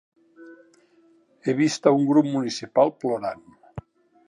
[1.43, 3.47] He vist a un grup municipal plorant.